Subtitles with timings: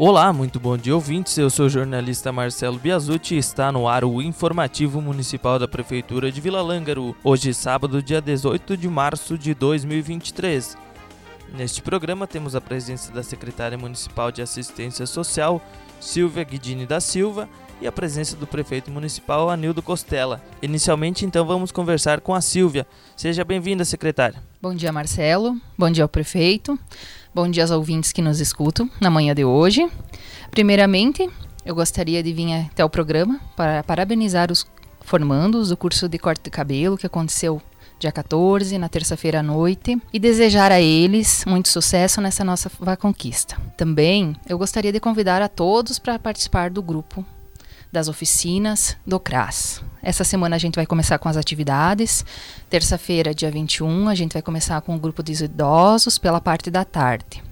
[0.00, 1.36] Olá, muito bom dia ouvintes.
[1.36, 6.30] Eu sou o jornalista Marcelo Biasucci e está no ar o informativo municipal da Prefeitura
[6.30, 7.16] de Vila Lângaro.
[7.24, 10.78] Hoje, sábado, dia 18 de março de 2023.
[11.52, 15.60] Neste programa temos a presença da secretária municipal de Assistência Social,
[16.00, 17.48] Silvia Guidini da Silva,
[17.80, 20.42] e a presença do prefeito municipal Anildo Costela.
[20.60, 22.86] Inicialmente, então, vamos conversar com a Silvia.
[23.16, 24.42] Seja bem-vinda, secretária.
[24.60, 25.56] Bom dia, Marcelo.
[25.76, 26.78] Bom dia ao prefeito.
[27.34, 29.88] Bom dia aos ouvintes que nos escutam na manhã de hoje.
[30.50, 31.28] Primeiramente,
[31.64, 34.66] eu gostaria de vir até o programa para parabenizar os
[35.00, 37.62] formandos do curso de corte de cabelo que aconteceu
[37.98, 43.56] dia 14, na terça-feira à noite, e desejar a eles muito sucesso nessa nossa conquista.
[43.76, 47.24] Também eu gostaria de convidar a todos para participar do grupo
[47.90, 49.82] das oficinas do CRAS.
[50.02, 52.24] Essa semana a gente vai começar com as atividades.
[52.68, 56.84] Terça-feira, dia 21, a gente vai começar com o grupo de idosos pela parte da
[56.84, 57.47] tarde.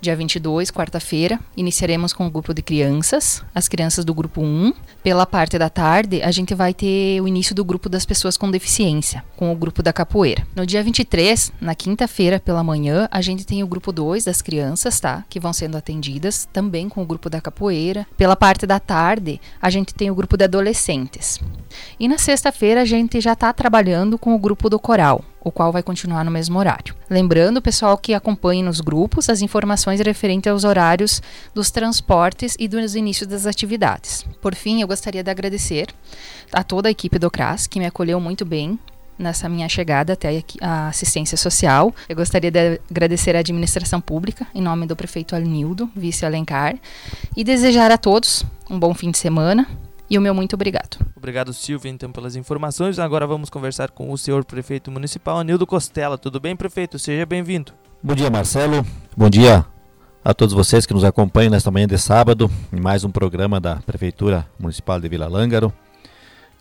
[0.00, 4.72] Dia 22, quarta-feira, iniciaremos com o grupo de crianças, as crianças do grupo 1.
[5.02, 8.48] Pela parte da tarde, a gente vai ter o início do grupo das pessoas com
[8.48, 10.46] deficiência, com o grupo da capoeira.
[10.54, 15.00] No dia 23, na quinta-feira pela manhã, a gente tem o grupo 2 das crianças,
[15.00, 15.24] tá?
[15.28, 18.06] Que vão sendo atendidas, também com o grupo da capoeira.
[18.16, 21.40] Pela parte da tarde, a gente tem o grupo de adolescentes.
[21.98, 25.72] E na sexta-feira, a gente já está trabalhando com o grupo do coral, o qual
[25.72, 26.94] vai continuar no mesmo horário.
[27.10, 31.22] Lembrando, pessoal, que acompanhe nos grupos as informações referentes aos horários
[31.54, 34.24] dos transportes e dos inícios das atividades.
[34.40, 35.88] Por fim, eu gostaria de agradecer
[36.52, 38.78] a toda a equipe do CRAS, que me acolheu muito bem
[39.18, 41.92] nessa minha chegada até a assistência social.
[42.08, 46.76] Eu gostaria de agradecer à administração pública, em nome do prefeito Alnildo, vice Alencar,
[47.36, 49.66] e desejar a todos um bom fim de semana
[50.10, 50.98] e o meu muito obrigado.
[51.16, 52.98] Obrigado, Silvia, então, pelas informações.
[52.98, 56.16] Agora vamos conversar com o senhor prefeito municipal, Anildo Costela.
[56.16, 56.98] Tudo bem, prefeito?
[56.98, 57.72] Seja bem-vindo.
[58.02, 58.86] Bom dia, Marcelo.
[59.16, 59.66] Bom dia
[60.24, 63.76] a todos vocês que nos acompanham nesta manhã de sábado, em mais um programa da
[63.76, 65.72] Prefeitura Municipal de Vila Lângaro.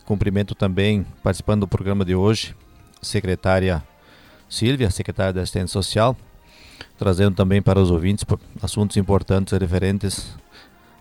[0.06, 2.56] Cumprimento também, participando do programa de hoje,
[3.02, 3.84] a secretária
[4.50, 6.16] Silvia, secretária da Assistência Social,
[6.97, 8.25] trazendo também para os ouvintes
[8.62, 10.34] assuntos importantes referentes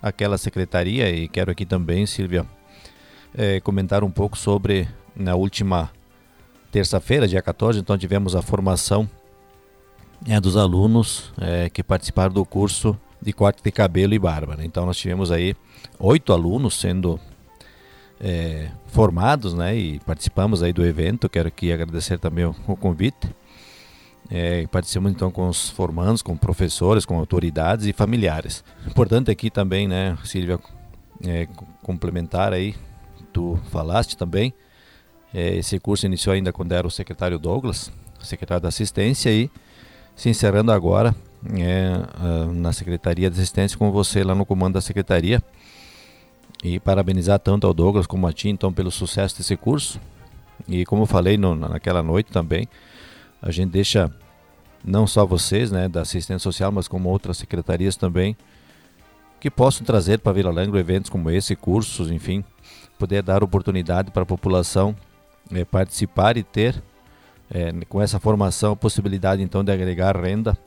[0.02, 2.46] àquela secretaria e quero aqui também, Silvia,
[3.34, 5.90] é, comentar um pouco sobre na última
[6.70, 9.08] terça-feira, dia 14, então tivemos a formação
[10.26, 14.56] é, dos alunos é, que participaram do curso de corte de cabelo e barba.
[14.56, 14.64] Né?
[14.64, 15.54] Então nós tivemos aí
[15.98, 17.20] oito alunos sendo
[18.86, 21.28] formados, né, e participamos aí do evento.
[21.28, 23.28] Quero aqui agradecer também o, o convite.
[24.30, 28.64] É, participamos então com os formandos, com professores, com autoridades e familiares.
[28.86, 30.58] Importante aqui também, né, Silvia,
[31.24, 31.46] é,
[31.82, 32.74] complementar aí
[33.36, 34.54] tu falaste também.
[35.34, 39.50] É, esse curso iniciou ainda quando era o secretário Douglas, secretário da Assistência, e
[40.14, 41.14] se encerrando agora
[41.54, 42.00] é,
[42.54, 45.42] na Secretaria de Assistência com você lá no comando da Secretaria.
[46.64, 50.00] E parabenizar tanto ao Douglas como a ti, então, pelo sucesso desse curso.
[50.66, 52.66] E como falei no, naquela noite também,
[53.46, 54.12] a gente deixa
[54.84, 58.36] não só vocês, né, da assistência social, mas como outras secretarias também,
[59.38, 62.44] que possam trazer para Vila Langro eventos como esse, cursos, enfim,
[62.98, 64.96] poder dar oportunidade para a população
[65.52, 66.82] é, participar e ter
[67.48, 70.58] é, com essa formação a possibilidade então de agregar renda,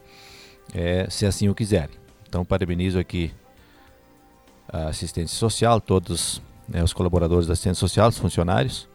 [0.73, 1.95] é, se assim o quiserem.
[2.29, 3.34] Então parabenizo aqui
[4.72, 8.88] a assistência social, todos né, os colaboradores da assistência social, os funcionários,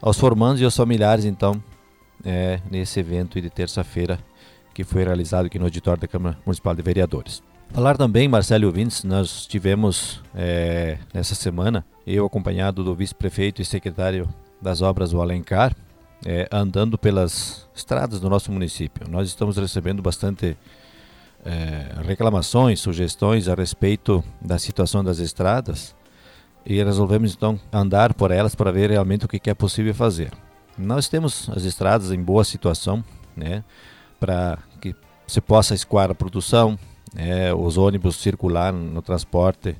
[0.00, 1.60] aos formandos e aos familiares então
[2.26, 4.18] é, nesse evento de terça-feira
[4.74, 7.42] que foi realizado aqui no auditório da Câmara Municipal de Vereadores.
[7.70, 14.28] Falar também, Marcelo Vintes, nós tivemos é, nessa semana, eu acompanhado do vice-prefeito e secretário
[14.60, 15.74] das obras, o Alencar,
[16.24, 19.08] é, andando pelas estradas do nosso município.
[19.08, 20.56] Nós estamos recebendo bastante
[21.44, 25.94] é, reclamações, sugestões a respeito da situação das estradas
[26.64, 30.32] e resolvemos então andar por elas para ver realmente o que é possível fazer.
[30.78, 33.02] Nós temos as estradas em boa situação,
[33.36, 33.64] né,
[34.20, 34.94] para que
[35.26, 36.78] se possa escoar a produção,
[37.14, 39.76] né, os ônibus circular no transporte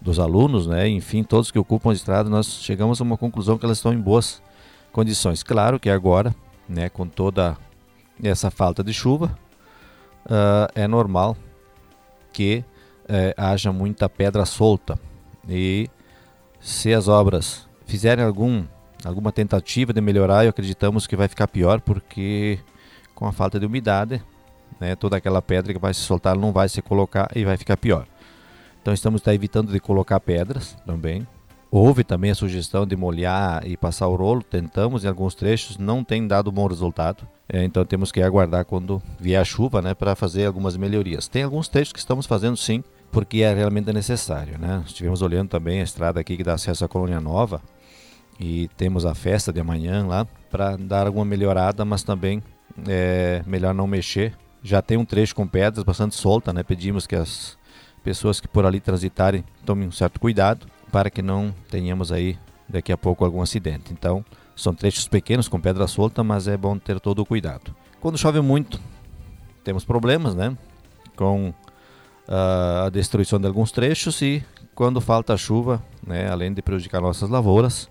[0.00, 3.64] dos alunos, né, enfim, todos que ocupam a estrada, nós chegamos a uma conclusão que
[3.64, 4.42] elas estão em boas
[4.92, 5.42] condições.
[5.42, 6.34] Claro que agora,
[6.68, 7.56] né, com toda
[8.22, 9.36] essa falta de chuva,
[10.26, 11.36] uh, é normal
[12.32, 12.64] que
[13.04, 14.98] uh, haja muita pedra solta.
[15.48, 15.88] E
[16.60, 18.64] se as obras fizerem algum,
[19.04, 22.58] alguma tentativa de melhorar, acreditamos que vai ficar pior, porque
[23.14, 24.22] com a falta de umidade,
[24.78, 27.76] né, toda aquela pedra que vai se soltar não vai se colocar e vai ficar
[27.76, 28.06] pior.
[28.80, 31.26] Então estamos tá, evitando de colocar pedras também,
[31.72, 36.02] Houve também a sugestão de molhar e passar o rolo, tentamos em alguns trechos, não
[36.02, 37.28] tem dado bom resultado.
[37.48, 41.28] É, então temos que aguardar quando vier a chuva né, para fazer algumas melhorias.
[41.28, 42.82] Tem alguns trechos que estamos fazendo sim,
[43.12, 44.82] porque é realmente necessário, né?
[44.84, 47.62] Estivemos olhando também a estrada aqui que dá acesso à Colônia Nova
[48.40, 52.42] e temos a festa de amanhã lá para dar alguma melhorada, mas também
[52.88, 54.34] é melhor não mexer.
[54.62, 56.62] Já tem um trecho com pedras bastante solta, né?
[56.62, 57.58] Pedimos que as
[58.02, 62.90] pessoas que por ali transitarem tomem um certo cuidado para que não tenhamos aí daqui
[62.90, 63.92] a pouco algum acidente.
[63.92, 64.24] Então,
[64.56, 67.74] são trechos pequenos com pedra solta, mas é bom ter todo o cuidado.
[68.00, 68.80] Quando chove muito,
[69.62, 70.56] temos problemas, né?
[71.14, 74.42] Com uh, a destruição de alguns trechos e
[74.74, 77.89] quando falta chuva, né, além de prejudicar nossas lavouras,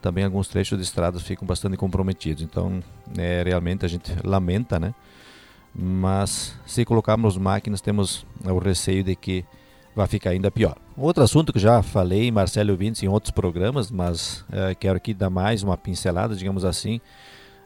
[0.00, 2.42] também alguns trechos de estradas ficam bastante comprometidos.
[2.42, 2.82] Então,
[3.16, 4.94] é, realmente a gente lamenta, né?
[5.74, 9.44] Mas se colocarmos máquinas, temos o receio de que
[9.94, 10.76] vai ficar ainda pior.
[10.96, 15.30] Outro assunto que já falei, Marcelo Vintes, em outros programas, mas é, quero aqui dar
[15.30, 17.00] mais uma pincelada, digamos assim,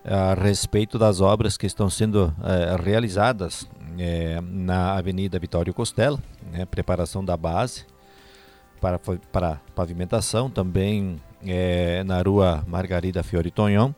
[0.04, 6.18] a respeito das obras que estão sendo é, realizadas é, na Avenida Vitório Costela,
[6.52, 7.86] né, preparação da base
[8.80, 13.92] para, para pavimentação, também é, na rua Margarida Fiori Tonhon,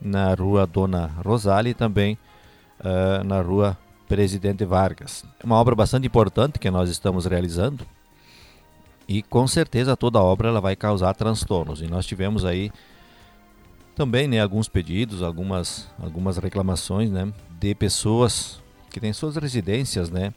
[0.00, 2.18] na rua Dona Rosália e também
[2.80, 3.78] uh, na rua
[4.08, 5.24] Presidente Vargas.
[5.40, 7.86] É uma obra bastante importante que nós estamos realizando
[9.08, 11.80] e com certeza toda obra ela vai causar transtornos.
[11.80, 12.70] E nós tivemos aí
[13.94, 18.60] também né, alguns pedidos, algumas, algumas reclamações né, de pessoas
[18.90, 20.32] que têm suas residências né,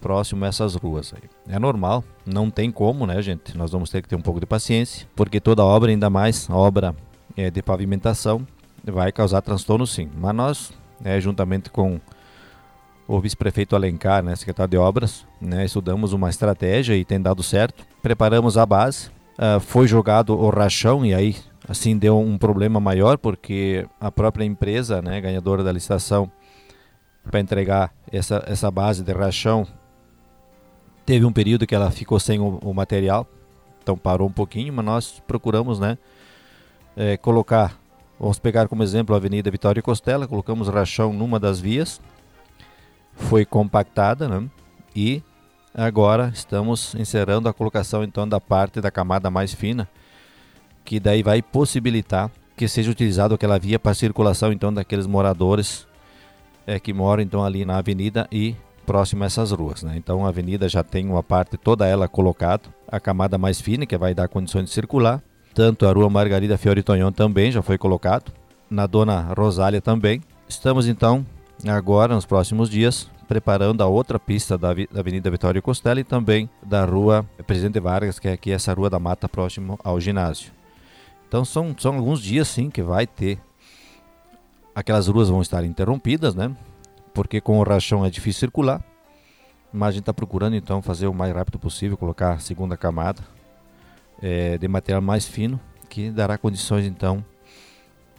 [0.00, 1.12] próximo a essas ruas.
[1.14, 1.54] Aí.
[1.54, 3.56] É normal, não tem como, né, gente?
[3.56, 6.94] Nós vamos ter que ter um pouco de paciência, porque toda obra, ainda mais obra
[7.36, 8.46] é, de pavimentação,
[8.84, 10.08] vai causar transtorno sim.
[10.16, 10.72] Mas nós,
[11.04, 12.00] é, juntamente com
[13.06, 17.84] o vice-prefeito Alencar, né, secretário de obras, né, estudamos uma estratégia e tem dado certo.
[18.00, 21.36] Preparamos a base, uh, foi jogado o rachão e aí
[21.68, 26.30] assim deu um problema maior porque a própria empresa, né, ganhadora da licitação,
[27.28, 29.66] para entregar essa, essa base de rachão
[31.10, 33.26] Teve um período que ela ficou sem o, o material,
[33.82, 35.98] então parou um pouquinho, mas nós procuramos, né,
[36.96, 37.76] é, colocar,
[38.16, 42.00] vamos pegar como exemplo a Avenida Vitória Costela, colocamos rachão numa das vias,
[43.16, 44.48] foi compactada, né,
[44.94, 45.20] e
[45.74, 49.88] agora estamos encerrando a colocação então da parte da camada mais fina,
[50.84, 55.88] que daí vai possibilitar que seja utilizado aquela via para circulação então daqueles moradores
[56.68, 58.54] é, que moram então ali na avenida e
[58.86, 59.82] próximo a essas ruas.
[59.82, 59.94] Né?
[59.96, 63.96] Então a avenida já tem uma parte toda ela colocada, a camada mais fina que
[63.96, 65.22] vai dar condições de circular.
[65.54, 68.32] Tanto a rua Margarida Fiori Tonhon também já foi colocado,
[68.70, 70.22] na Dona Rosália também.
[70.48, 71.26] Estamos então
[71.66, 76.84] agora nos próximos dias preparando a outra pista da, Avenida Vitória Costela e também da
[76.84, 80.50] rua Presidente Vargas, que é aqui essa rua da Mata próximo ao ginásio.
[81.28, 83.38] Então são, são alguns dias sim que vai ter
[84.74, 86.50] aquelas ruas vão estar interrompidas, né?
[87.14, 88.82] Porque com o rachão é difícil circular.
[89.72, 93.22] Mas a gente está procurando então fazer o mais rápido possível, colocar a segunda camada
[94.20, 97.24] é, de material mais fino, que dará condições então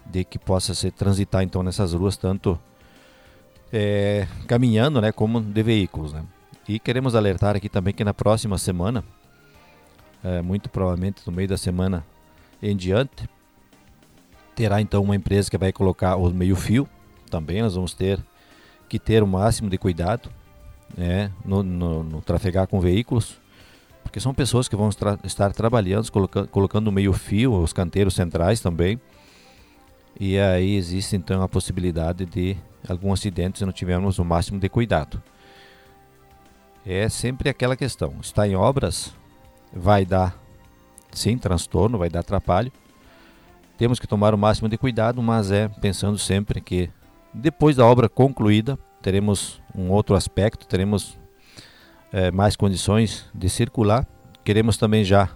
[0.05, 2.59] de que possa se transitar então nessas ruas tanto
[3.71, 6.23] é, caminhando, né, como de veículos, né.
[6.67, 9.03] E queremos alertar aqui também que na próxima semana,
[10.24, 12.05] é, muito provavelmente no meio da semana
[12.62, 13.27] em diante,
[14.55, 16.88] terá então uma empresa que vai colocar o meio fio.
[17.29, 18.24] Também nós vamos ter
[18.91, 20.29] que ter o máximo de cuidado
[20.98, 23.39] né, no, no, no trafegar com veículos,
[24.03, 28.60] porque são pessoas que vão tra estar trabalhando, coloca colocando meio fio, os canteiros centrais
[28.60, 29.00] também,
[30.19, 34.67] e aí existe então a possibilidade de algum acidente se não tivermos o máximo de
[34.67, 35.24] cuidado.
[36.86, 39.13] É sempre aquela questão, está em obras,
[39.71, 40.38] vai dar
[41.13, 42.74] sim transtorno, vai dar atrapalho,
[43.77, 46.89] temos que tomar o máximo de cuidado, mas é pensando sempre que
[47.33, 51.17] depois da obra concluída, teremos um outro aspecto, teremos
[52.11, 54.07] é, mais condições de circular.
[54.43, 55.29] Queremos também já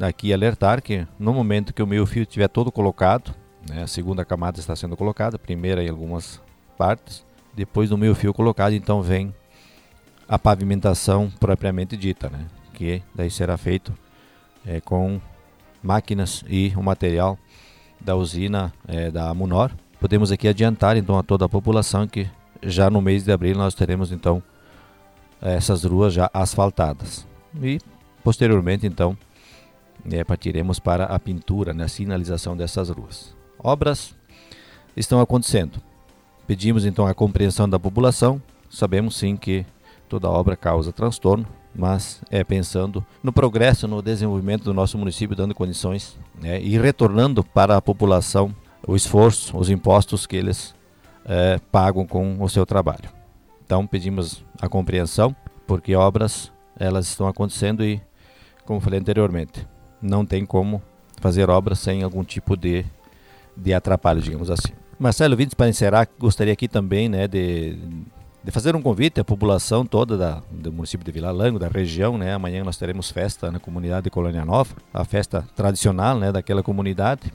[0.00, 3.34] aqui alertar que no momento que o meio fio estiver todo colocado,
[3.68, 6.40] né, a segunda camada está sendo colocada, a primeira em algumas
[6.78, 9.34] partes, depois do meio fio colocado, então vem
[10.26, 13.92] a pavimentação propriamente dita, né, que daí será feito
[14.66, 15.20] é, com
[15.82, 17.38] máquinas e o material
[18.00, 19.70] da usina é, da Munor
[20.02, 22.28] Podemos aqui adiantar então a toda a população que
[22.60, 24.42] já no mês de abril nós teremos então
[25.40, 27.24] essas ruas já asfaltadas.
[27.62, 27.78] E
[28.24, 29.16] posteriormente então
[30.10, 33.32] é, partiremos para a pintura, né, a sinalização dessas ruas.
[33.56, 34.12] Obras
[34.96, 35.80] estão acontecendo.
[36.48, 38.42] Pedimos então a compreensão da população.
[38.68, 39.64] Sabemos sim que
[40.08, 45.54] toda obra causa transtorno, mas é pensando no progresso, no desenvolvimento do nosso município, dando
[45.54, 48.52] condições né, e retornando para a população
[48.86, 50.74] o esforço, os impostos que eles
[51.24, 53.08] é, pagam com o seu trabalho.
[53.64, 55.34] Então pedimos a compreensão,
[55.66, 58.00] porque obras elas estão acontecendo e,
[58.64, 59.66] como falei anteriormente,
[60.00, 60.82] não tem como
[61.20, 62.84] fazer obras sem algum tipo de,
[63.56, 64.72] de atrapalho, digamos assim.
[64.98, 67.78] Marcelo Vintes, para encerrar, gostaria aqui também né, de,
[68.42, 72.18] de fazer um convite à população toda da, do município de Vila Lango, da região.
[72.18, 72.34] Né?
[72.34, 77.32] Amanhã nós teremos festa na comunidade de Colônia Nova, a festa tradicional né, daquela comunidade.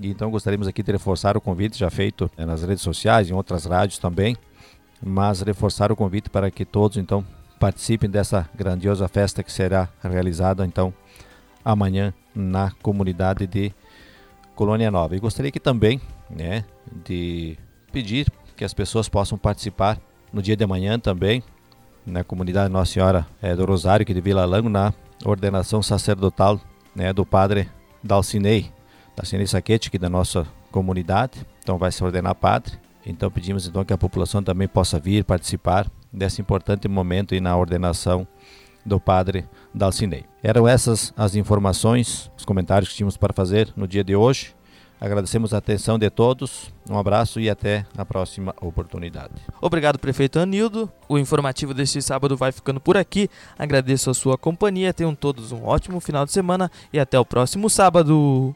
[0.00, 3.64] Então gostaríamos aqui de reforçar o convite já feito né, nas redes sociais, em outras
[3.64, 4.36] rádios também,
[5.02, 7.24] mas reforçar o convite para que todos então
[7.58, 10.94] participem dessa grandiosa festa que será realizada então
[11.64, 13.72] amanhã na comunidade de
[14.54, 15.16] Colônia Nova.
[15.16, 16.00] E gostaria aqui também
[16.30, 16.64] né,
[17.04, 17.58] de
[17.92, 20.00] pedir que as pessoas possam participar
[20.32, 21.42] no dia de amanhã também
[22.06, 24.92] na comunidade Nossa Senhora é, do Rosário, aqui de Vila Lango, na
[25.24, 26.60] ordenação sacerdotal
[26.94, 27.68] né, do padre
[28.02, 28.72] Dalcinei,
[29.18, 31.44] Dalcinei Saquete, aqui da nossa comunidade.
[31.58, 32.78] Então vai se ordenar padre.
[33.04, 37.56] Então pedimos então que a população também possa vir participar desse importante momento e na
[37.56, 38.26] ordenação
[38.86, 39.44] do padre
[39.74, 40.24] Dalcinei.
[40.40, 44.54] Eram essas as informações, os comentários que tínhamos para fazer no dia de hoje.
[45.00, 49.34] Agradecemos a atenção de todos, um abraço e até a próxima oportunidade.
[49.60, 50.90] Obrigado, prefeito Anildo.
[51.08, 53.28] O informativo deste sábado vai ficando por aqui.
[53.58, 57.68] Agradeço a sua companhia, tenham todos um ótimo final de semana e até o próximo
[57.68, 58.54] sábado.